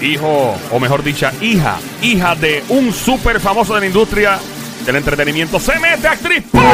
[0.00, 4.38] Hijo, o mejor dicha, hija, hija de un súper famoso de la industria
[4.86, 6.68] del entretenimiento, se mete actriz porno.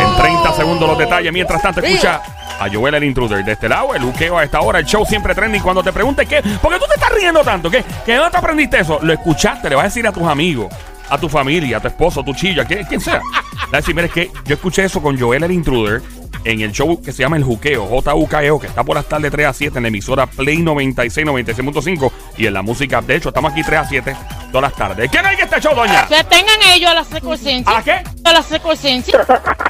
[0.00, 1.30] En 30 segundos los detalles.
[1.32, 2.22] Mientras tanto, escucha
[2.58, 5.34] a Joel el Intruder de este lado, el buqueo a esta hora, el show siempre
[5.34, 5.60] trending.
[5.60, 7.70] Cuando te pregunte qué, ¿por qué tú te estás riendo tanto?
[7.70, 7.84] ¿Qué?
[8.06, 8.98] ¿Que no te aprendiste eso?
[9.02, 10.68] Lo escuchaste, le vas a decir a tus amigos,
[11.10, 13.20] a tu familia, a tu esposo, a tu chilla, que- quien sea.
[13.66, 16.00] Le vas a decir, mira, es que yo escuché eso con Joel el Intruder
[16.46, 19.46] en el show que se llama El Juqueo, J-U-K-E-O, que está por las tardes 3
[19.48, 23.00] a 7 en la emisora Play 96, 96.5 y en la música.
[23.02, 24.16] De hecho, estamos aquí 3 a 7
[24.52, 25.10] todas las tardes.
[25.10, 26.06] ¿Quién hay que este show, doña?
[26.06, 27.62] Que tengan ellos a la ¿A secuencia.
[27.66, 28.02] la qué?
[28.26, 29.24] A la secuencia.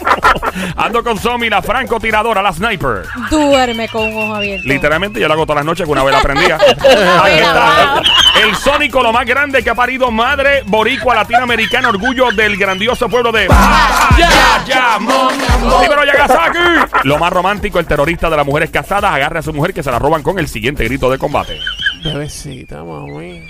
[0.77, 3.03] Ando con Somi, la francotiradora, la sniper.
[3.31, 4.67] Duerme con un ojo abierto.
[4.67, 6.59] Literalmente yo lo hago todas las noches con una vela prendida.
[7.23, 8.01] Ahí está.
[8.43, 13.31] El Sónico, lo más grande que ha parido madre boricua latinoamericana, orgullo del grandioso pueblo
[13.31, 15.35] de Bayamón.
[15.83, 16.59] Dímelo, Yagasaki.
[17.05, 19.91] Lo más romántico, el terrorista de las mujeres casadas, agarra a su mujer que se
[19.91, 21.61] la roban con el siguiente grito de combate.
[22.03, 23.43] Bebecita, mami.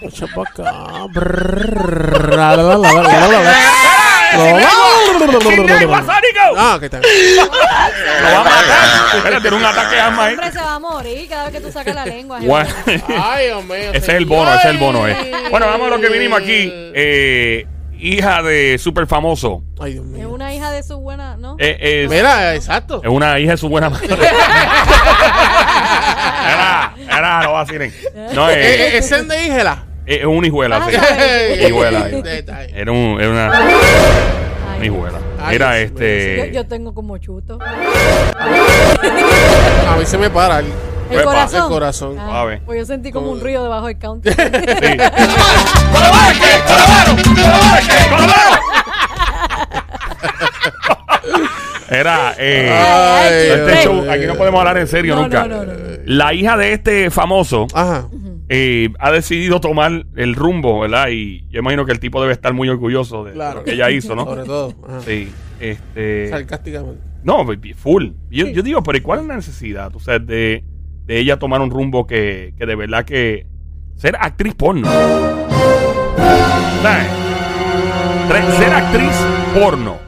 [0.00, 0.26] Echa
[6.56, 7.02] Ah, ¿qué tal?
[7.02, 9.16] Lo va a matar.
[9.16, 10.34] Espera, tiene un ataque de asma ahí.
[10.34, 12.38] Hombre, se va a morir cada vez que tú sacas la lengua.
[12.40, 12.66] Guau.
[13.22, 13.76] Ay, Dios mío.
[13.92, 15.16] Ese es el bono, ese es el bono, eh.
[15.50, 16.70] Bueno, vamos a lo que vinimos aquí.
[16.72, 17.66] Eh,
[17.98, 19.62] hija de súper famoso.
[19.80, 20.28] Ay, Dios Es mío.
[20.30, 21.56] una hija de su buena, ¿no?
[21.58, 23.00] Eh, es, Mira, exacto.
[23.02, 24.08] es una hija de su buena madre.
[26.46, 27.94] era, era, no vacilen.
[28.32, 29.84] No, Eh, eh, eh, ¿Ese es de Ígela?
[30.06, 30.96] Es una hijuela, Ah, sí.
[31.68, 32.08] Hijuela.
[32.74, 33.74] Era, un, era una, Ay,
[34.76, 35.18] una hijuela.
[35.52, 36.50] Yo, este.
[36.54, 37.58] yo tengo como chuto.
[39.90, 40.66] A mí se me para el,
[41.10, 41.62] El corazón.
[41.62, 42.16] el corazón.
[42.18, 42.60] Ah, Suave.
[42.64, 44.32] pues yo sentí como un ruido debajo del counter.
[44.34, 44.40] Sí.
[51.90, 52.34] Era.
[52.38, 55.44] Eh, Ay, este show, aquí no podemos hablar en serio No, nunca.
[55.46, 55.78] no, no, no.
[56.06, 58.06] La hija de este famoso Ajá.
[58.56, 61.08] Eh, ha decidido tomar el rumbo, ¿verdad?
[61.10, 63.60] Y yo imagino que el tipo debe estar muy orgulloso de Claro.
[63.60, 64.24] lo que ella hizo, ¿no?
[64.26, 64.74] Sobre todo.
[64.86, 65.00] Ajá.
[65.00, 65.28] Sí.
[65.60, 66.28] Este.
[66.28, 67.00] Sarcásticamente.
[67.24, 67.44] No,
[67.76, 68.08] full.
[68.30, 69.94] Yo, yo digo, pero ¿y ¿cuál es la necesidad?
[69.96, 70.62] O sea, de,
[71.06, 73.46] de ella tomar un rumbo que, que de verdad que.
[73.96, 74.88] Ser actriz porno.
[78.58, 79.12] Ser actriz
[79.54, 79.98] porno.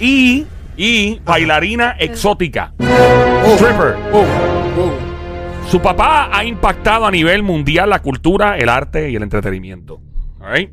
[0.00, 0.46] Y.
[0.76, 2.72] Y bailarina exótica.
[2.78, 3.96] Stripper.
[4.12, 5.05] Uh, uh.
[5.70, 10.00] Su papá ha impactado a nivel mundial la cultura, el arte y el entretenimiento.
[10.40, 10.70] Right?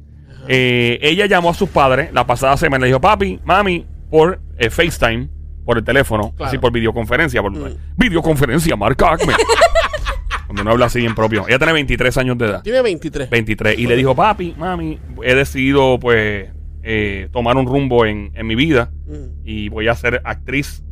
[0.48, 4.40] Eh, ella llamó a sus padres la pasada semana y le dijo, papi, mami, por
[4.58, 5.30] eh, FaceTime,
[5.66, 6.48] por el teléfono, Claro.
[6.50, 7.76] así por videoconferencia, por Mm.
[7.98, 9.34] videoconferencia, marca Acme.
[10.46, 11.46] Cuando uno habla así en propio.
[11.48, 12.62] Ella tiene 23 años de edad.
[12.62, 13.30] Tiene 23.
[13.30, 13.80] 23.
[13.80, 16.50] Y le dijo, papi, mami, he decidido pues
[16.84, 19.42] eh, tomar un rumbo en, en mi vida Mm.
[19.44, 20.84] y voy a ser actriz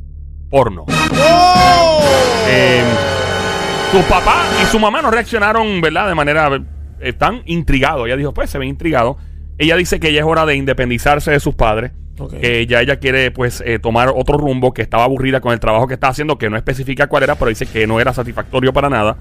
[0.49, 0.85] porno.
[0.87, 2.01] ¡Oh!
[3.91, 6.07] Su papá y su mamá no reaccionaron, ¿verdad?
[6.07, 6.49] De manera.
[7.01, 8.05] eh, tan intrigados.
[8.07, 9.17] Ella dijo, pues se ve intrigado.
[9.57, 11.91] Ella dice que ya es hora de independizarse de sus padres.
[12.39, 14.73] Que ya ella quiere, pues, eh, tomar otro rumbo.
[14.73, 16.37] Que estaba aburrida con el trabajo que estaba haciendo.
[16.37, 19.17] Que no especifica cuál era, pero dice que no era satisfactorio para nada.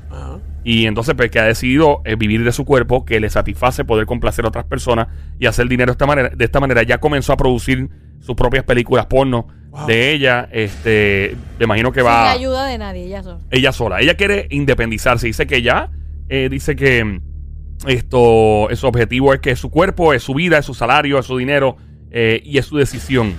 [0.63, 3.05] Y entonces, pues, que ha decidido eh, vivir de su cuerpo.
[3.05, 5.09] Que le satisface poder complacer a otras personas.
[5.39, 6.29] Y hacer dinero de esta manera.
[6.29, 7.89] De esta manera ya comenzó a producir
[8.21, 9.49] sus propias películas porno.
[9.71, 9.87] Wow.
[9.87, 13.39] De ella, este, me imagino que Sin va ayuda de nadie, ya son.
[13.51, 14.01] ella sola.
[14.01, 15.27] Ella quiere independizarse.
[15.29, 15.91] Dice que ya,
[16.29, 17.21] eh, dice que mm,
[17.87, 21.37] esto, su objetivo es que su cuerpo, es su vida, es su salario, es su
[21.37, 21.77] dinero
[22.11, 23.35] eh, y es su decisión.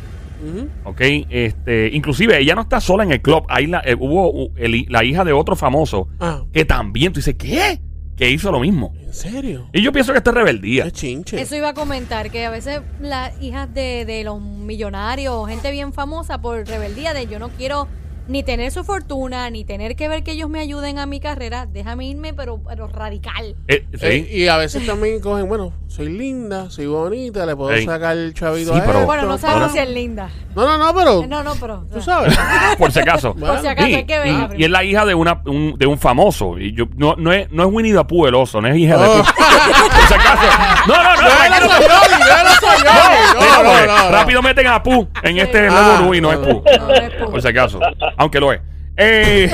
[0.85, 1.01] ¿Ok?
[1.29, 3.43] Este, inclusive ella no está sola en el club.
[3.47, 7.19] Ahí la, eh, hubo uh, el- la hija de otro famoso Ah, que también, tú
[7.19, 7.79] dices, ¿qué?
[8.21, 8.93] Que hizo lo mismo.
[9.01, 9.67] ¿en serio?
[9.73, 10.83] Y yo pienso que esto es rebeldía.
[10.83, 11.41] Qué chinche.
[11.41, 15.71] Eso iba a comentar, que a veces las hijas de, de los millonarios o gente
[15.71, 17.87] bien famosa por rebeldía de yo no quiero
[18.27, 21.65] ni tener su fortuna, ni tener que ver que ellos me ayuden a mi carrera,
[21.65, 23.55] déjame irme, pero, pero radical.
[23.67, 24.05] Eh, sí.
[24.05, 27.83] Eh, y a veces también cogen, bueno, soy linda, soy bonita, le puedo Ey.
[27.85, 30.29] sacar el chavito Sí, a pero- esto, Bueno, no sabemos si es linda.
[30.55, 31.85] No, no, no, pero No, no, pero.
[31.91, 32.37] tú sabes.
[32.77, 33.33] por si acaso.
[33.39, 34.27] Por si acaso Sí, hay que ver.
[34.57, 36.57] y, y es la hija de una un, de un famoso.
[36.59, 38.97] Y yo, no, no, es, no es Winnie the Pooh el oso, no es hija
[38.97, 39.23] de Oh.
[39.23, 40.47] Por si acaso.
[40.87, 41.21] No, no, no.
[41.21, 41.95] ¡Déjalo tranquilo.
[41.99, 43.39] soy yo, déjalo soy yo!
[43.39, 44.11] No, no, no, no.
[44.11, 46.39] Rápido meten a Pooh en este Ah, nuevo y no no.
[46.41, 47.31] No, no es Pooh.
[47.31, 47.79] Por si acaso.
[48.17, 48.61] Aunque lo es.
[48.97, 49.49] Eh,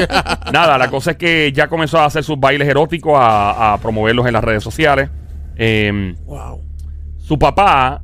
[0.52, 4.26] nada, la cosa es que ya comenzó a hacer sus bailes eróticos, a, a promoverlos
[4.26, 5.08] en las redes sociales.
[5.56, 6.60] Eh, Wow.
[7.18, 8.02] su papá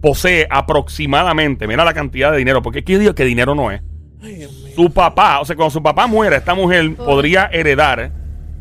[0.00, 3.70] posee aproximadamente, mira la cantidad de dinero, porque es que yo digo que dinero no
[3.70, 3.82] es.
[4.22, 4.72] Ay, Dios mío.
[4.76, 8.12] Su papá, o sea, cuando su papá muera, esta mujer podría heredar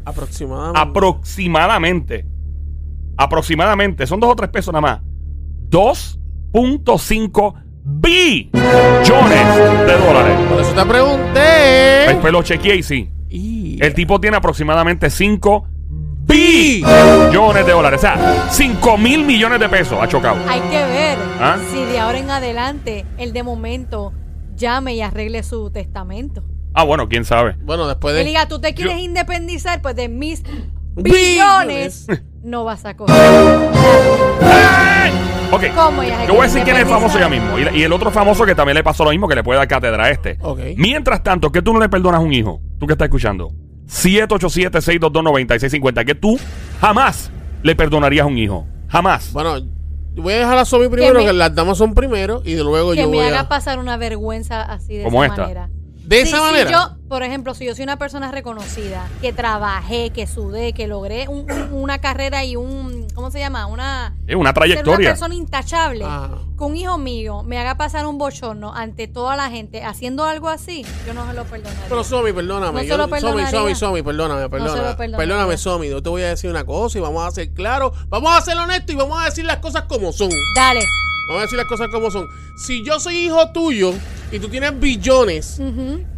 [0.05, 0.79] Aproximadamente.
[0.79, 2.25] aproximadamente,
[3.17, 5.01] aproximadamente, son dos o tres pesos nada más,
[5.69, 7.53] 2.5
[7.85, 9.55] billones
[9.85, 10.37] de dólares.
[10.49, 11.39] Por eso te pregunté.
[12.07, 13.09] Después lo chequeé y sí.
[13.29, 15.67] Y- El tipo tiene aproximadamente 5
[16.27, 17.99] Bi- billones de dólares.
[17.99, 20.37] O sea, 5 mil millones de pesos ha chocado.
[20.49, 21.57] Hay que ver ¿Ah?
[21.71, 24.11] si de ahora en adelante él de momento
[24.55, 26.43] llame y arregle su testamento.
[26.73, 27.55] Ah, bueno, quién sabe.
[27.61, 28.23] Bueno, después Y de.
[28.25, 30.41] diga, tú te quieres independizar, pues de mis
[30.95, 32.07] Billones.
[32.07, 32.07] billones
[32.43, 33.15] no vas a coger.
[35.51, 35.63] Ok.
[35.75, 36.25] ¿Cómo ya?
[36.25, 37.57] Yo voy a decir quién es el famoso ya mismo.
[37.57, 39.67] Y, y el otro famoso que también le pasó lo mismo, que le puede dar
[39.67, 40.37] cátedra a este.
[40.41, 40.59] Ok.
[40.77, 42.61] Mientras tanto, ¿qué tú no le perdonas a un hijo?
[42.79, 43.51] Tú que estás escuchando.
[43.87, 46.05] 787-622-9650.
[46.05, 46.39] Que tú
[46.81, 47.31] jamás
[47.63, 48.65] le perdonarías a un hijo.
[48.87, 49.31] Jamás.
[49.33, 49.55] Bueno,
[50.15, 52.97] voy a dejar a Somi primero, me- que las damas son primero, y luego Que
[53.01, 53.49] yo me voy haga a.
[53.49, 55.41] pasar una vergüenza así de Como esa esta.
[55.43, 55.69] manera.
[56.05, 56.71] De Sí, esa sí, manera.
[56.71, 61.27] yo, por ejemplo, si yo soy una persona reconocida, que trabajé, que sudé, que logré
[61.27, 63.65] un- un- una carrera y un, ¿cómo se llama?
[63.65, 65.09] Una, Es una ser una trayectoria.
[65.09, 66.29] persona intachable, Ah.
[66.57, 70.47] que un hijo mío me haga pasar un bochorno ante toda la gente haciendo algo
[70.49, 71.85] así, yo no se lo perdonaría.
[71.89, 72.73] Pero Somi, perdóname.
[72.73, 73.51] No se Yo- lo Somi, perdonaría.
[73.51, 74.81] Somi, Somi, perdóname, se perdóname.
[74.95, 75.17] perdonaría.
[75.17, 75.89] perdóname, Somi.
[75.89, 77.93] Yo te voy a decir una cosa y vamos a ser claros.
[78.09, 80.29] Vamos a ser honestos y vamos a decir las cosas como son.
[80.55, 80.81] Dale.
[81.29, 82.27] Vamos a decir las cosas como son.
[82.55, 83.91] Si yo soy hijo tuyo
[84.31, 85.61] y tú tienes billones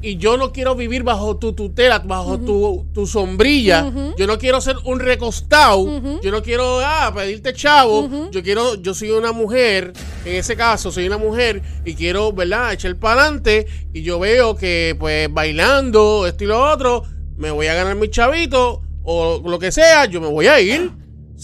[0.02, 4.62] y yo no quiero vivir bajo tu tutela, bajo tu, tu sombrilla, yo no quiero
[4.62, 9.94] ser un recostado, yo no quiero ah, pedirte chavo, yo quiero, yo soy una mujer,
[10.26, 14.56] en ese caso soy una mujer y quiero, ¿verdad?, echar para adelante y yo veo
[14.56, 17.04] que pues bailando, esto y lo otro,
[17.38, 20.92] me voy a ganar mi chavito o lo que sea, yo me voy a ir.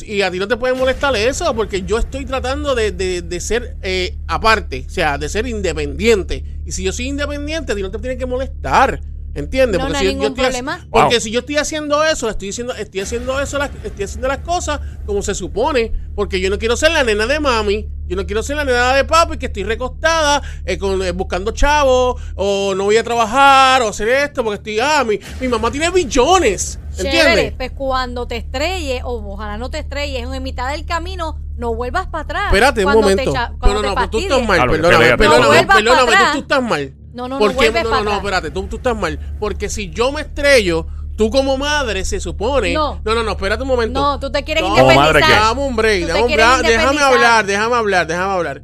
[0.02, 3.40] Y a ti no te puede molestar eso, porque yo estoy tratando de, de- de
[3.40, 6.44] ser eh, aparte, o sea, de ser independiente.
[6.66, 9.02] Y si yo soy independiente, a ti no te tiene que molestar.
[9.36, 9.82] ¿Entiendes?
[9.82, 10.88] No, no si hay yo- yo ningún estoy haci- problema.
[10.92, 11.22] Porque Wow.
[11.22, 14.80] si yo estoy haciendo eso, estoy haciendo, estoy haciendo eso, las- estoy haciendo las cosas
[15.08, 15.92] como se supone.
[16.16, 18.94] Porque yo no quiero ser la nena de mami, yo no quiero ser la nena
[18.94, 23.82] de papi que estoy recostada, eh, con, eh, buscando chavos, o no voy a trabajar,
[23.82, 26.78] o hacer esto, porque estoy, ah, mi, mi mamá tiene billones.
[26.96, 27.54] Chévere, ¿Entiendes?
[27.58, 32.06] pues cuando te estrelles, o ojalá no te estrelles, en mitad del camino, no vuelvas
[32.06, 32.46] para atrás.
[32.48, 33.24] Espérate un momento.
[33.24, 34.58] te echa- No, no, pues tú estás mal.
[34.58, 36.94] Claro, perdóname, perdóname, no perdóname, tú, tú estás mal.
[37.14, 37.56] No, no, no ¿Por qué?
[37.56, 39.20] vuelves No, no, no, espérate, tú, tú estás mal.
[39.40, 42.74] Porque si yo me estrello, tú como madre se supone.
[42.74, 43.02] No.
[43.06, 44.02] no, no, no, espérate un momento.
[44.02, 45.30] No, tú te quieres No, independizar.
[45.30, 46.32] Dame un break, dame un
[46.64, 48.64] déjame hablar, déjame hablar, déjame hablar.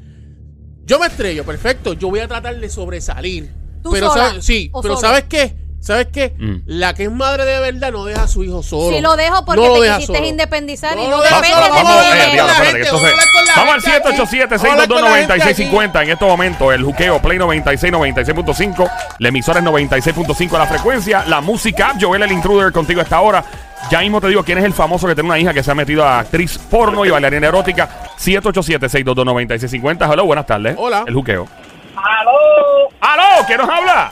[0.86, 1.94] Yo me estrello, perfecto.
[1.94, 3.54] Yo voy a tratar de sobresalir.
[3.84, 4.46] ¿Tú pero sola ¿sabes?
[4.46, 4.98] sí, pero solo?
[4.98, 5.56] ¿sabes qué?
[5.82, 6.34] ¿Sabes qué?
[6.38, 6.56] Mm.
[6.66, 8.96] La que es madre de verdad no deja a su hijo solo.
[8.96, 11.92] Si lo dejo porque No lo te quisiste independizar y No depende solo, de vamos
[11.92, 14.18] a eh, diablo, espérate, vamos a al gente aquí.
[14.18, 15.42] 787 Vamos a hablar con la gente aquí.
[15.42, 18.92] 622 En este momento, el juqueo Play 96, 96.5.
[19.20, 21.24] La emisora es 96.5 la frecuencia.
[21.28, 23.44] La música, Joel el Intruder contigo a esta hora.
[23.90, 25.76] Ya mismo te digo quién es el famoso que tiene una hija que se ha
[25.76, 27.90] metido a actriz porno y bailarina erótica.
[28.20, 30.12] 787-622-9650.
[30.12, 30.76] Hello, buenas tardes.
[30.78, 31.06] Hola.
[31.08, 31.48] El juqueo.
[31.96, 32.90] ¡Aló!
[33.00, 33.46] ¡Aló!
[33.48, 34.12] ¿Quién nos habla?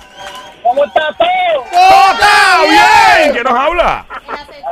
[0.67, 1.63] ¿Cómo está todo?
[1.65, 3.31] ¡Está bien!
[3.31, 4.05] ¿Quién nos habla?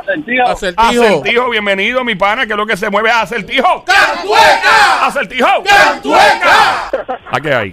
[0.00, 0.46] Atención.
[0.46, 1.02] Acertijo.
[1.02, 3.10] Acertijo, bienvenido, mi pana, que es lo que se mueve.
[3.10, 3.84] ¡Acertijo!
[3.84, 5.06] ¡Cantueca!
[5.06, 5.48] ¡Acertijo!
[5.64, 6.90] ¡Cantueca!
[7.30, 7.72] ¿A qué hay?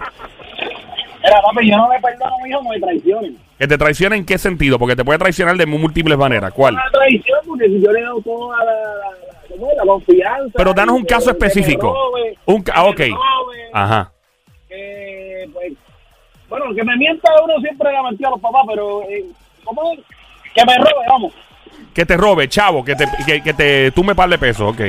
[1.23, 3.37] Mira, papi, yo no me perdono a mi hijo, no me traicionen.
[3.59, 4.79] ¿Que te traiciona en qué sentido?
[4.79, 6.51] Porque te puede traicionar de múltiples maneras.
[6.53, 6.73] ¿Cuál?
[6.73, 9.07] Una traición, porque si yo le doy toda la, la, la,
[9.49, 9.77] ¿cómo es?
[9.77, 10.51] la confianza.
[10.55, 11.93] Pero danos un caso específico.
[11.93, 12.99] robe, Un ca- ah, ok.
[12.99, 14.11] robe, Ajá.
[14.67, 15.73] que, pues,
[16.59, 19.25] bueno, que me mienta uno siempre le ha mentido a los papás, pero, eh,
[19.63, 19.99] ¿cómo es?
[20.53, 21.33] Que me robe, vamos.
[21.95, 24.79] Que te robe, chavo, que te, que, que te tume par de pesos, ok.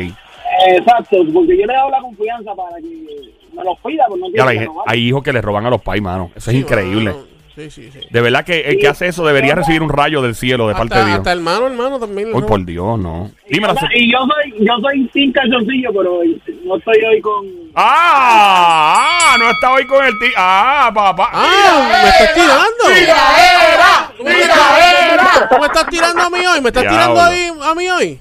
[0.69, 3.07] Exacto, porque yo le he dado la confianza para que
[3.55, 4.85] me los pida, pues no tiene hay, que renovar.
[4.89, 6.31] hay hijos que le roban a los pais, mano.
[6.37, 7.15] Eso es Sí, increíble.
[7.55, 8.01] Sí, sí, sí.
[8.11, 10.99] De verdad que el que hace eso debería recibir un rayo del cielo de parte
[10.99, 11.19] de Dios.
[11.19, 12.35] hasta hermano, hermano también.
[12.35, 13.31] Uy, por Dios, no.
[13.49, 13.59] Yo,
[13.95, 16.21] y yo soy, yo soy sin calzoncillo, pero
[16.65, 17.47] no estoy hoy con...
[17.77, 19.09] ¡Ah!
[19.35, 19.37] ¡Ah!
[19.39, 20.31] No está hoy con el tío.
[20.37, 21.31] ¡Ah, papá!
[21.33, 22.01] ¡Ah!
[22.03, 22.85] ¿Me estás tirando?
[22.99, 24.13] ¡Tiraera!
[24.17, 25.49] ¿Tú me estás- ¡Tiraera!
[25.49, 26.61] ¿Tú me estás tirando a mí hoy?
[26.61, 28.19] ¿Me estás tirando ahí a mí hoy?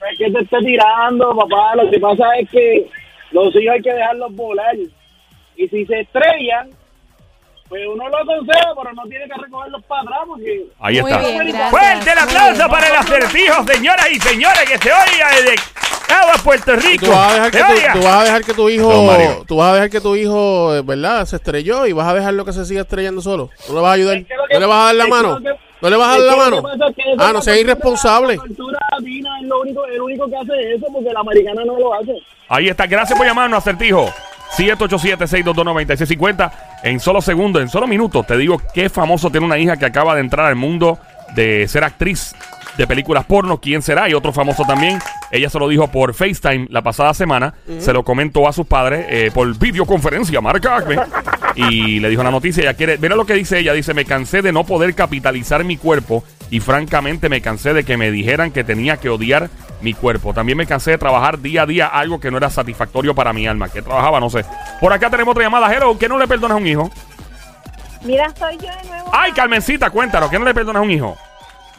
[0.00, 1.76] No es que te esté tirando, papá.
[1.76, 2.86] Lo que pasa es que
[3.30, 4.74] los hijos hay que dejarlos volar.
[5.56, 6.70] Y si se estrellan,
[7.68, 10.66] pues uno lo aconseja, pero no tiene que recogerlos para atrás porque...
[10.80, 11.22] Ahí Muy está.
[11.22, 11.70] bien, gracias.
[11.70, 15.54] Fuerte el aplauso para el acertijo, señoras y señores, que se oiga desde
[16.06, 17.06] Cabo, Puerto Rico.
[17.06, 19.68] tú vas a dejar que tu, tú vas a dejar que tu hijo, tú vas
[19.70, 21.24] a dejar que tu hijo, eh, ¿verdad?
[21.24, 23.48] Se estrelló y vas a dejarlo que se siga estrellando solo.
[23.68, 24.16] No le vas a ayudar.
[24.18, 25.40] Es que lo que- No le vas a dar la mano.
[25.80, 26.56] No le vas a dar la mano.
[26.88, 28.36] es que Ah, no seas irresponsable.
[28.36, 31.78] La cultura latina es lo único, el único que hace eso porque la americana no
[31.78, 32.12] lo hace.
[32.48, 32.86] Ahí está.
[32.86, 34.12] Gracias por llamarnos, acertijo.
[34.56, 36.52] 787-622-9650.
[36.82, 40.14] En solo segundos, en solo minutos, te digo qué famoso tiene una hija que acaba
[40.14, 40.98] de entrar al mundo
[41.34, 42.34] de ser actriz
[42.76, 44.08] de películas porno, ¿quién será?
[44.08, 44.98] Y otro famoso también.
[45.30, 47.54] Ella se lo dijo por FaceTime la pasada semana.
[47.78, 50.96] Se lo comentó a sus padres eh, por videoconferencia, marca Acme.
[51.56, 54.42] Y le dijo la noticia, ella quiere, mira lo que dice ella, dice, me cansé
[54.42, 58.64] de no poder capitalizar mi cuerpo y francamente me cansé de que me dijeran que
[58.64, 60.32] tenía que odiar mi cuerpo.
[60.34, 63.46] También me cansé de trabajar día a día algo que no era satisfactorio para mi
[63.46, 63.68] alma.
[63.68, 64.20] que trabajaba?
[64.20, 64.44] No sé.
[64.80, 65.72] Por acá tenemos otra llamada.
[65.72, 66.90] Hello, ¿qué no le perdonas a un hijo?
[68.02, 69.10] Mira, soy yo de nuevo.
[69.12, 71.16] Ay, Carmencita, cuéntanos, ¿qué no le perdonas a un hijo?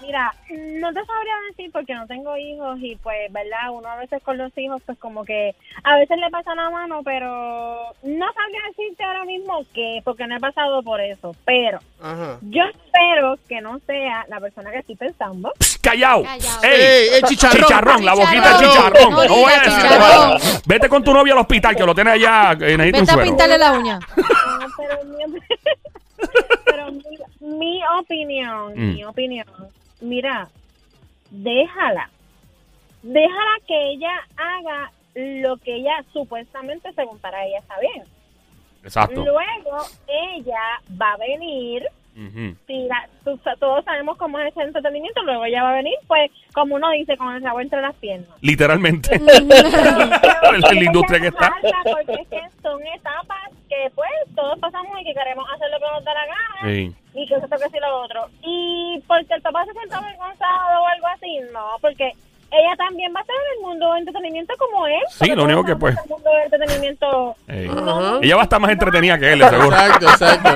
[0.06, 3.72] Mira, no te sabría decir porque no tengo hijos y pues, ¿verdad?
[3.72, 7.02] Uno a veces con los hijos pues como que a veces le pasa la mano,
[7.04, 11.36] pero no sabría decirte ahora mismo qué, porque no he pasado por eso.
[11.46, 12.38] Pero Ajá.
[12.42, 15.52] yo espero que no sea la persona que estoy pensando.
[15.60, 16.24] Psst, callao.
[16.24, 16.64] Callao.
[16.64, 18.06] Ey, Ey, el chicharrón.
[18.06, 18.72] la boquita de Chicharrón.
[18.72, 19.12] chicharrón.
[19.12, 20.00] No No voy a decir chicharrón.
[20.00, 20.38] nada.
[20.68, 22.52] Vete con tu novio al hospital, que lo tiene allá.
[22.62, 23.24] Eh, necesita un Vete a suero.
[23.24, 24.00] pintarle la uña.
[24.66, 25.40] No, pero mi,
[26.66, 28.94] pero mi, mi opinión, Mm.
[28.96, 29.46] mi opinión,
[30.06, 30.48] mira,
[31.32, 32.10] déjala.
[33.04, 38.04] Déjala que ella haga lo que ella supuestamente, según para ella, está bien.
[38.84, 39.24] Exacto.
[39.24, 39.40] Luego
[40.08, 40.62] ella
[41.02, 42.56] va a venir, Ujú.
[42.68, 46.32] si la- tú- todos sabemos cómo es ese entretenimiento, luego ella va a venir, pues,
[46.54, 48.30] como uno dice, con el rabo entre las piernas.
[48.42, 49.16] Literalmente.
[49.16, 49.26] en
[50.62, 51.54] la industria que está.
[51.84, 55.86] Porque es que son etapas que, pues, todos pasamos y que queremos hacer lo que
[55.94, 56.74] nos da la gana.
[56.74, 56.96] Sí.
[57.18, 58.28] y que eso que sí lo otro.
[58.44, 58.85] Y
[59.18, 62.12] porque el papá se sienta avergonzado o algo así, no, porque
[62.52, 65.02] ella también va a estar en el mundo de entretenimiento como él.
[65.10, 67.36] Sí, lo único que, pues- en el mundo de entretenimiento.
[67.48, 67.68] Ey.
[67.68, 68.20] Ajá.
[68.22, 69.76] Ella va a estar más entretenida que él, seguro.
[69.76, 70.50] Exacto, exacto.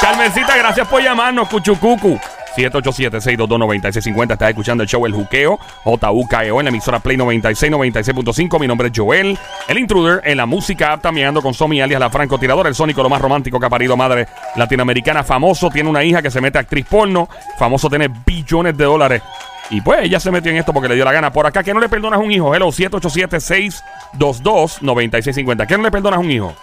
[0.00, 2.18] Carmencita, gracias por llamarnos, Cuchucucu.
[2.56, 4.32] 787-622-9650.
[4.32, 8.60] Estás escuchando el show El Juqueo, JUKEO, en la emisora Play 96, 96.5.
[8.60, 12.00] Mi nombre es Joel, el intruder, en la música app, también ando con Somi alias
[12.00, 16.02] la francotiradora, el sónico, lo más romántico que ha parido madre latinoamericana, famoso, tiene una
[16.02, 19.22] hija que se mete a actriz porno, famoso tiene billones de dólares.
[19.70, 21.32] Y pues ella se metió en esto porque le dio la gana.
[21.32, 22.54] Por acá, ¿qué no le perdonas un hijo?
[22.54, 25.66] Hello, 787-622-9650.
[25.66, 26.54] ¿Qué no le perdonas un hijo?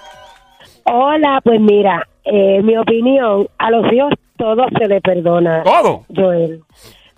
[0.86, 6.06] Hola, pues mira, eh, mi opinión, a los hijos todo se le perdona, Todo.
[6.16, 6.62] Joel.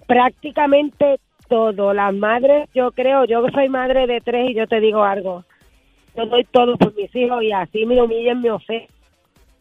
[0.08, 1.94] Prácticamente todo.
[1.94, 5.44] Las madres, yo creo, yo soy madre de tres y yo te digo algo.
[6.16, 8.88] Yo doy todo por mis hijos y así me humillen, me ofenden.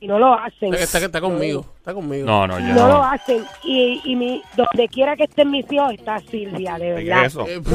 [0.04, 0.74] Y no lo hacen.
[0.74, 1.64] Está, está conmigo.
[1.78, 2.26] Está conmigo.
[2.26, 3.04] No, no, ya No lo no.
[3.04, 3.42] hacen.
[3.62, 7.24] Y, y mi, donde quiera que estén mis hijos está Silvia, de ¿Qué verdad.
[7.24, 7.46] eso?
[7.46, 7.70] Está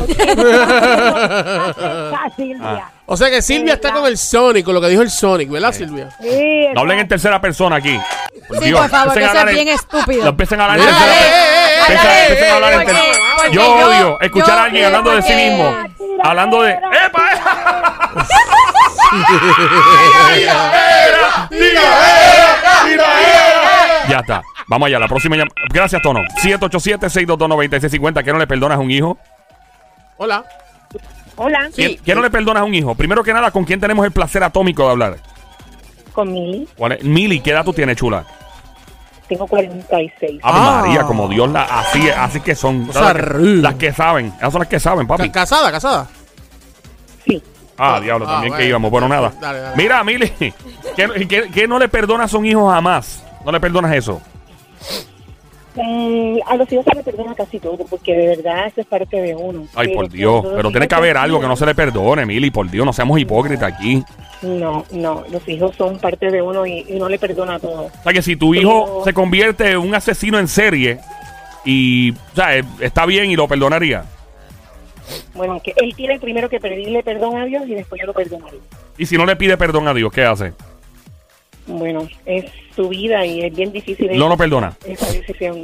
[2.36, 2.86] Silvia.
[3.08, 5.72] o sea que Silvia está con el Sonic, con lo que dijo el Sonic, ¿verdad,
[5.72, 6.12] Silvia?
[6.22, 8.00] Sí, No hablen en tercera persona aquí.
[8.62, 10.24] Sí, por favor, que eso es bien estúpido.
[10.26, 11.08] No empiecen a hablar en tercera
[12.28, 13.50] persona.
[13.52, 15.76] Yo odio escuchar yo- a alguien hablando de sí mismo.
[16.24, 16.74] Hablando de.
[16.74, 17.30] ¡Epa!
[24.10, 24.42] Ya está.
[24.68, 25.56] Vamos allá, la próxima llamada.
[25.74, 26.22] Gracias, Tono.
[26.44, 28.24] 787-622-9650.
[28.24, 29.18] ¿Qué no le perdonas a un hijo?
[30.18, 30.44] Hola.
[31.36, 32.94] Hola, ¿Quién, quién no le perdonas a un hijo?
[32.96, 35.18] Primero que nada, ¿con quién tenemos el placer atómico de hablar?
[36.12, 37.04] con Mili, ¿Cuál es?
[37.04, 38.26] Mili, ¿qué edad tú tienes, chula?
[39.30, 40.40] tengo 46.
[40.44, 40.82] Ave Ah.
[40.84, 41.62] María, como Dios la.
[41.64, 42.88] Así, así que son.
[42.88, 43.62] Las que, ruda.
[43.70, 44.34] las que saben.
[44.38, 45.30] Esas son las que saben, papi.
[45.30, 46.08] Ca- ¿Casada, casada?
[47.26, 47.42] Sí.
[47.80, 48.92] Ah, Ah, diablo, ah, también que íbamos.
[48.92, 49.32] Bueno, nada.
[49.40, 49.76] Dale, dale.
[49.78, 50.30] Mira, Mili,
[50.96, 53.24] ¿qué, qué, qué no le perdonas a un hijo jamás?
[53.46, 54.22] No le perdonas eso.
[55.76, 59.22] Mm, a los hijos se les perdona casi todo, porque de verdad eso es parte
[59.22, 59.66] de uno.
[59.76, 60.46] Ay, Pero por Dios.
[60.56, 62.52] Pero tiene que haber algo que no se le perdone, Mili.
[62.52, 64.04] Por Dios, no seamos hipócritas aquí.
[64.42, 67.84] No, no, los hijos son parte de uno y, y uno le perdona todo.
[67.86, 71.00] O sea, que si tu hijo Pero- se convierte en un asesino en serie
[71.66, 74.04] y, o sea, eh, está bien y lo perdonaría.
[75.34, 78.58] Bueno, que él tiene primero que pedirle perdón a Dios y después yo lo perdonaré.
[78.98, 80.54] Y si no le pide perdón a Dios, ¿qué hace?
[81.68, 84.76] Bueno, es su vida y es bien difícil No lo perdona.
[84.86, 85.60] esa decisión.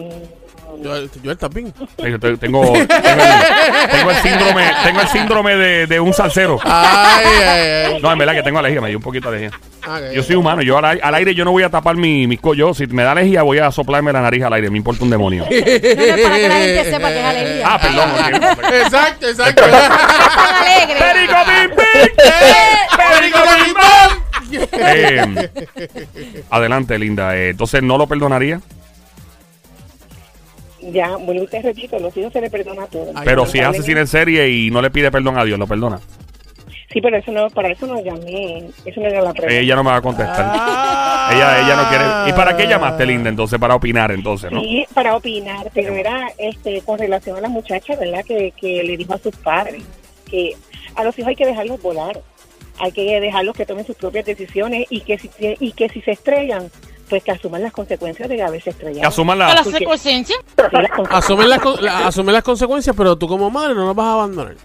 [0.81, 1.73] Yo, yo él también.
[1.95, 6.59] Tengo, tengo, tengo el, tengo el síndrome, tengo el síndrome de, de un salsero.
[6.63, 7.47] Ay, ay,
[7.93, 7.99] ay.
[8.01, 9.59] No, en verdad que tengo alergia, me dio un poquito de alergia.
[9.87, 12.39] Ah, Yo soy humano, yo al, al aire yo no voy a tapar mi, mis
[12.41, 15.03] co- yo Si me da alergia voy a soplarme la nariz al aire, me importa
[15.03, 15.43] un demonio.
[15.43, 17.65] No, para que la gente sepa que es alegría.
[17.67, 18.09] Ah, perdón.
[18.73, 19.63] Exacto, exacto.
[20.99, 22.09] ¡Perico Bim Bim!
[22.97, 24.25] Perico, bim, bam.
[24.73, 25.49] Eh,
[26.49, 27.35] adelante, linda.
[27.37, 28.61] Eh, entonces, ¿no lo perdonaría?
[30.91, 33.11] Ya, bueno, usted repito, los hijos se le perdona todo.
[33.23, 35.99] Pero si es asesino en serie y no le pide perdón a Dios, ¿lo perdona?
[36.91, 38.69] Sí, pero eso no, para eso no llamé.
[38.85, 39.53] Eso no era la pregunta.
[39.53, 40.45] Ella no me va a contestar.
[40.47, 41.29] Ah.
[41.33, 42.29] Ella, ella no quiere.
[42.29, 43.59] ¿Y para qué llamaste, linda, entonces?
[43.59, 44.61] Para opinar, entonces, ¿no?
[44.61, 48.23] Sí, para opinar, pero era este con relación a la muchacha, ¿verdad?
[48.23, 49.83] Que, que le dijo a sus padres
[50.29, 50.55] que
[50.95, 52.21] a los hijos hay que dejarlos volar,
[52.79, 56.11] hay que dejarlos que tomen sus propias decisiones y que si, y que si se
[56.11, 56.69] estrellan,
[57.09, 59.07] pues que asuman las consecuencias de haberse Que estrellado.
[59.09, 60.39] asuman las consecuencias.
[61.09, 64.55] Asumen las, la- asumen las consecuencias, pero tú como madre no nos vas a abandonar.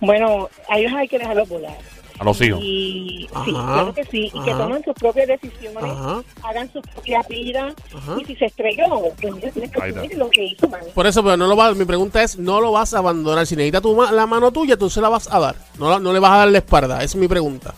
[0.00, 1.76] Bueno, a ellos hay que dejarlos volar.
[2.18, 2.60] A los hijos.
[2.62, 3.44] Y Ajá.
[3.44, 6.22] sí, claro que sí, y que tomen sus propias decisiones, Ajá.
[6.44, 8.16] hagan su propia vida, Ajá.
[8.20, 8.84] y si se estrelló,
[9.20, 10.84] pues tienes que asumir lo que hizo, mami.
[10.94, 13.46] Por eso, pero no lo vas, mi pregunta es, no lo vas a abandonar.
[13.46, 15.56] Si necesita tu ma- la mano tuya, tú se la vas a dar.
[15.78, 16.96] No, la- no le vas a dar la espalda.
[16.96, 17.74] Esa es mi pregunta.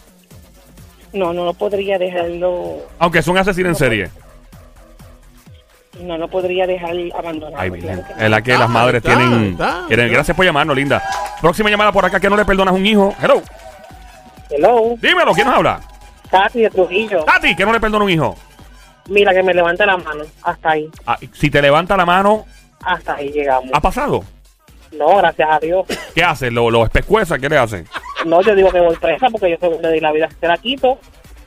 [1.15, 4.11] No, no, no podría dejarlo, Aunque son asesinos en serie.
[6.01, 7.57] no, no podría dejar abandonado.
[7.63, 8.23] Ay, claro no.
[8.25, 9.39] Es la que Ah, las madres está, tienen...
[9.39, 9.85] ahí está.
[9.87, 11.03] quieren- Gracias por llamarnos, linda.
[11.41, 13.15] Próxima llamada por acá, que no le perdonas a un hijo.
[13.23, 13.41] Hello.
[14.51, 15.81] Hello, Dímelo, ¿quién nos habla?
[16.31, 17.23] Tati de Trujillo.
[17.25, 18.37] Tati, que no le perdona a un hijo.
[19.09, 20.25] Mira, que me levanta la mano.
[20.43, 22.45] Hasta ahí, Ah, si te levanta la mano,
[22.83, 23.71] hasta ahí llegamos.
[23.73, 24.25] ¿ha pasado?
[24.99, 25.87] No, gracias a Dios.
[26.15, 26.51] ¿Qué hace?
[26.51, 27.39] ¿Lo, lo especueza?
[27.39, 27.87] ¿Qué le hacen?
[28.25, 30.57] No, yo digo que voy presa porque yo según le di la vida se la
[30.59, 30.99] quito.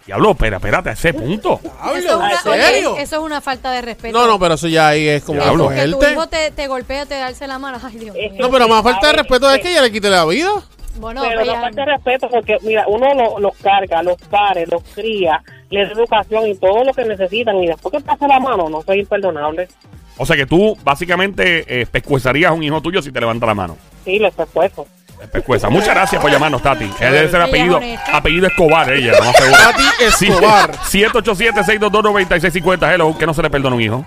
[0.05, 1.59] Diablo, espera, espérate, a ese punto.
[1.95, 2.95] Eso una, ¿En oye, serio?
[2.97, 4.17] eso es una falta de respeto.
[4.17, 5.67] No, no, pero eso ya ahí es como Diablo.
[5.67, 6.13] Que tu cogerte.
[6.13, 7.77] hijo te, te golpea, te darse la mano.
[7.83, 8.41] Ay, Dios Es mío.
[8.41, 10.49] No, pero más falta de respeto es que ella le quite la vida.
[10.95, 14.15] Bueno, pero pues no ya- falta de respeto porque, mira, uno lo- los carga, los
[14.29, 17.57] pare, los cría, le da educación y todo lo que necesitan.
[17.57, 19.67] Y después que pasa la mano, no soy imperdonable.
[20.17, 23.53] O sea que tú básicamente eh, pescuezarías a un hijo tuyo si te levanta la
[23.53, 23.77] mano.
[24.05, 24.87] Sí, lo puesto.
[25.31, 25.69] Pescueza.
[25.69, 26.85] Muchas gracias por llamarnos, Tati.
[26.99, 29.57] Ella debe ser Ella apellido, es apellido Escobar, ella, lo más seguro.
[29.57, 30.71] Tati Escobar.
[30.71, 32.93] 787-622-9650.
[32.93, 34.05] Hello, que no se le perdona un hijo.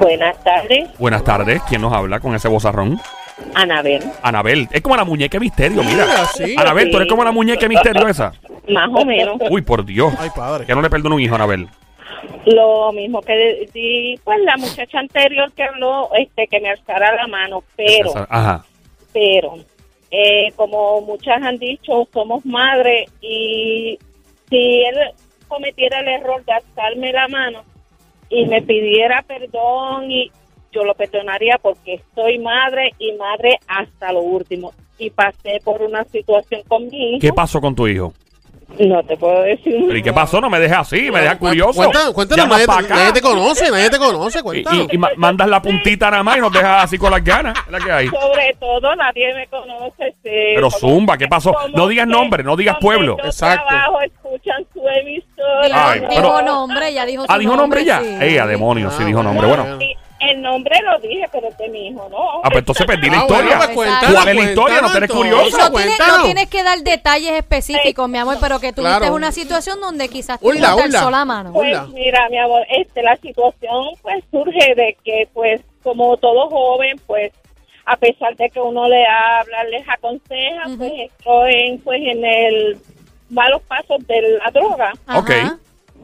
[0.00, 1.62] Buenas tardes, Buenas tardes.
[1.68, 3.00] ¿Quién nos habla con ese bozarrón?
[3.54, 4.02] Anabel.
[4.22, 4.68] Anabel.
[4.70, 6.06] Es como la muñeca de misterio, mira.
[6.06, 6.54] Mira, sí.
[6.58, 8.32] Anabel, tú eres como la muñeca de misterio esa.
[8.68, 9.36] Más o menos.
[9.50, 10.12] Uy, por Dios.
[10.18, 10.66] Ay, padre.
[10.66, 11.68] Que no le perdona un hijo, Anabel.
[12.46, 17.26] Lo mismo que di, pues la muchacha anterior que habló, este, que me alzara la
[17.26, 18.64] mano, pero, Ajá.
[19.12, 19.56] pero,
[20.16, 23.98] eh, como muchas han dicho, somos madres y
[24.48, 24.96] si él
[25.48, 27.64] cometiera el error de alzarme la mano
[28.28, 30.30] y me pidiera perdón y
[30.70, 36.04] yo lo perdonaría porque soy madre y madre hasta lo último y pasé por una
[36.04, 37.20] situación con mi hijo.
[37.20, 38.12] ¿Qué pasó con tu hijo?
[38.78, 39.84] No te puedo decir.
[39.86, 40.40] ¿Pero ¿Y qué pasó?
[40.40, 41.74] No me dejas así, me dejas curioso.
[41.74, 44.86] Cuéntanos, cuéntanos, nadie, nadie te conoce, nadie te conoce, Y, cuéntanos.
[44.90, 47.54] y- y ma- mandas la puntita nada más y nos dejas así con las ganas.
[47.70, 48.08] La que hay.
[48.08, 50.08] Sobre todo nadie me conoce.
[50.08, 51.54] este, Pero Zumba, ¿qué pasó?
[51.74, 53.16] No digas nombre, no digas pueblo.
[53.18, 53.64] yo Exacto.
[53.68, 55.66] trabajo, escuchan su emisora.
[55.66, 58.00] Dijo, Ay, dijo pero- nombre, ya dijo su Ah, dijo nombre ya.
[58.00, 58.16] sí.
[58.20, 59.46] Ey, a demonios, sí Ah, dijo nombre.
[59.46, 59.64] bueno.
[59.64, 59.78] Bueno.
[60.30, 62.38] El nombre lo dije, pero es de mi hijo, ¿no?
[62.42, 63.58] Ah, pues entonces perdí la Ah, bueno, historia.
[63.58, 64.80] pues ¿Cuál es la historia?
[64.80, 65.58] No tenés cuéntanos curioso.
[65.58, 66.18] No tienes, cuéntanos.
[66.18, 69.14] no tienes que dar detalles específicos, mi amor, pero que tuviste Claro.
[69.14, 71.52] una situación donde quizás te alzó la mano.
[71.52, 71.86] Pues Hola.
[71.92, 77.32] mira, mi amor, este, la situación pues surge de que pues como todo joven pues
[77.86, 80.78] a pesar de que uno le habla, les aconseja, Ujú.
[80.78, 82.78] pues entró en pues en el
[83.28, 84.92] malos pasos de la droga.
[85.06, 85.18] Ajá.
[85.18, 85.30] Ok.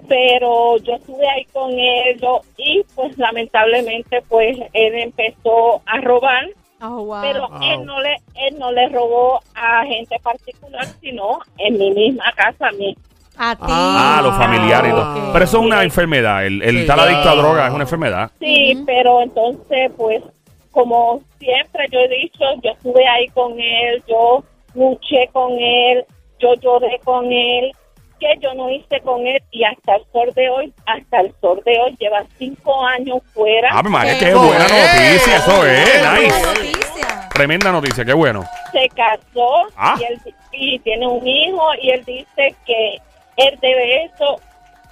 [0.08, 2.89] pero yo estuve ahí con ellos y pues
[3.20, 6.44] lamentablemente pues él empezó a robar
[6.82, 7.20] Oh, wow.
[7.20, 7.58] pero Wow.
[7.62, 12.68] él no le él no le robó a gente particular sino en mi misma casa
[12.68, 12.96] a mí
[13.42, 13.62] a ti.
[13.68, 14.92] Ah, los familiares.
[15.32, 16.44] Pero eso es una enfermedad.
[16.44, 16.80] El, el Sí.
[16.82, 18.30] estar adicto a droga es una enfermedad.
[18.40, 20.22] sí pero entonces pues
[20.70, 24.42] como siempre yo he dicho yo estuve ahí con él yo
[24.74, 26.04] luché con él
[26.38, 27.72] yo lloré con él
[28.20, 31.60] que yo no hice con él y hasta el sol de hoy hasta el sol
[31.64, 35.92] de hoy lleva cinco años fuera Ah, María, Qué qué buena noticia, eso es.
[35.92, 36.42] Buena Nice.
[36.42, 37.28] noticia.
[37.32, 38.44] Tremenda noticia, qué bueno.
[38.72, 39.96] se casó Ah.
[39.98, 40.20] y, él,
[40.52, 42.96] y tiene un hijo y él dice que
[43.36, 44.36] él debe eso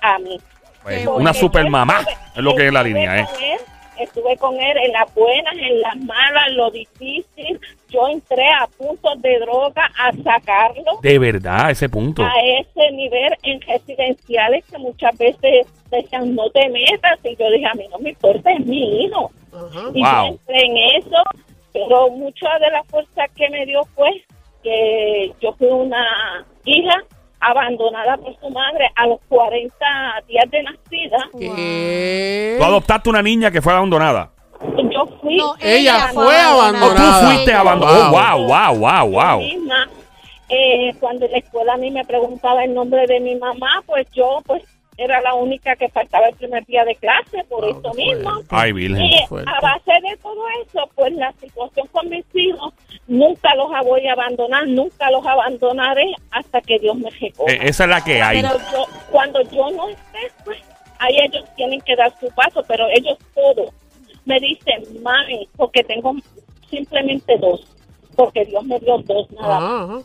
[0.01, 0.41] a mí.
[0.83, 3.27] Pues, Qué una super mamá Estuve- es lo que es la línea, ¿eh?
[3.31, 3.59] con él,
[3.99, 7.61] estuve con él en las buenas, en las malas, lo difícil.
[7.91, 12.23] Yo entré a puntos de droga a sacarlo De verdad, ese punto.
[12.23, 17.67] a ese nivel en residenciales que muchas veces decían no te metas y yo dije
[17.67, 19.31] a mí no me importa, es mi hijo.
[19.95, 20.13] Y Wow.
[20.13, 21.23] yo entré en eso,
[21.73, 24.11] pero mucha de la fuerza que me dio fue
[24.63, 27.03] que yo fui una hija
[27.41, 29.77] abandonada por su madre a los 40
[30.27, 31.29] días de nacida.
[31.39, 32.57] ¿Qué?
[32.59, 34.31] Tú adoptaste una niña que fue abandonada.
[35.31, 37.27] Yo fui No, Ella fue O tú abandonada.
[37.27, 37.61] fuiste Ella.
[37.61, 38.11] abandonada.
[38.11, 38.45] Wow.
[38.45, 39.41] Oh, wow, wow, wow, wow.
[39.41, 39.89] misma.
[40.51, 44.07] Eh, cuando en la escuela a mí me preguntaba el nombre de mi mamá, pues
[44.13, 44.63] yo pues
[44.97, 48.31] era la única que faltaba el primer día de clase por Wow, esto qué mismo.
[48.49, 49.05] Ay, Virgen.
[49.05, 52.73] Y a base de todo eso, pues la situación con mis hijos,
[53.07, 57.53] nunca los voy a abandonar, nunca los abandonaré hasta que Dios me recoja.
[57.53, 58.43] Eh, esa es la que hay.
[58.43, 60.59] Pero yo, cuando yo no esté, pues
[60.99, 63.71] ahí ellos tienen que dar su paso, pero ellos todos
[64.29, 66.15] me dicen, mami, porque tengo
[66.69, 67.67] simplemente dos,
[68.15, 69.63] porque Dios me dio dos nada más.
[69.63, 70.03] Ajá, ajá.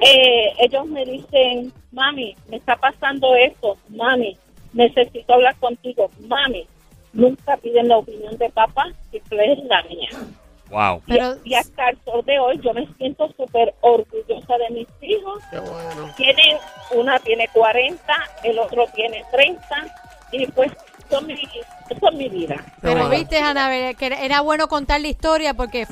[0.00, 4.36] Eh, ellos me dicen, mami, me está pasando esto, mami,
[4.72, 6.10] necesito hablar contigo.
[6.26, 6.66] Mami,
[7.12, 10.08] nunca piden la opinión de papá, siempre es la mía.
[10.68, 11.00] Wow.
[11.06, 14.88] Y- Pero- y, hasta el sol de hoy yo me siento súper orgullosa de mis
[15.00, 15.40] hijos.
[15.52, 16.12] Qué bueno.
[16.16, 16.58] Tienen,
[16.96, 19.86] una tiene 40, el otro tiene 30
[20.32, 20.72] y pues
[21.10, 21.36] son mi,
[22.00, 22.56] son mi vida.
[22.80, 23.10] Pero bueno.
[23.10, 25.86] viste, Ana, que era- bueno contar la historia porque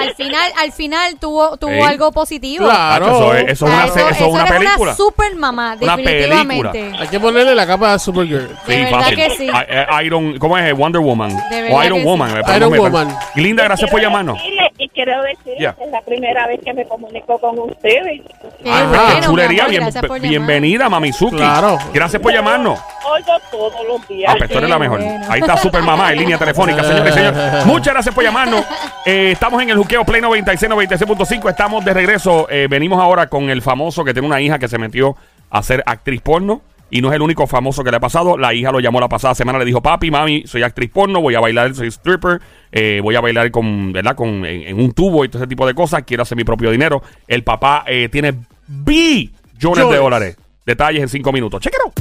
[0.00, 1.80] al final, al final tuvo, tuvo Sí.
[1.80, 2.64] algo positivo.
[2.66, 3.06] Claro.
[3.06, 4.76] Eso es, eso es una, se- eso es una película.
[4.78, 6.92] una super mamá, definitivamente.
[6.98, 8.48] Hay que ponerle la capa de Supergirl.
[8.66, 9.46] De verdad que sí.
[9.46, 10.74] I- eh, Iron, ¿cómo es?
[10.76, 11.32] Wonder Woman.
[11.70, 12.28] O Iron que Woman.
[12.30, 12.34] sí.
[12.36, 13.16] me parece- Iron me Woman.
[13.36, 14.36] Linda, gracias por llamarnos.
[14.38, 15.72] decirle- y quiero decirles Ya.
[15.74, 18.22] que es la primera vez que me comunico con ustedes.
[18.62, 19.64] Qué Ah, bueno, chulería.
[19.64, 21.36] amor, bien- bienvenida, Mamizuki.
[21.36, 21.78] Claro.
[21.92, 22.78] Gracias por llamarnos.
[23.10, 24.32] Oigo todos los días.
[24.50, 25.00] Tú eres la mejor.
[25.00, 25.24] bueno.
[25.28, 27.66] Ahí está Super Mamá en línea telefónica, señores y señores.
[27.66, 28.64] Muchas gracias por llamarnos.
[29.06, 31.50] Eh, estamos en el Juqueo Play 96, 96.5.
[31.50, 32.46] Estamos de regreso.
[32.50, 35.16] Eh, venimos ahora con el famoso que tiene una hija que se metió
[35.50, 36.62] a ser actriz porno.
[36.90, 38.38] Y no es el único famoso que le ha pasado.
[38.38, 39.58] La hija lo llamó la pasada semana.
[39.58, 41.20] Le dijo, papi, mami, soy actriz porno.
[41.20, 42.40] Voy a bailar, soy stripper.
[42.72, 44.14] eh, voy a bailar con, ¿verdad?
[44.16, 46.04] Con, en, en un tubo y todo ese tipo de cosas.
[46.06, 47.02] Quiero hacer mi propio dinero.
[47.26, 48.32] El papá eh, tiene
[48.66, 50.36] billones de dólares.
[50.64, 51.60] Detalles en cinco minutos.
[51.60, 51.92] Chequero.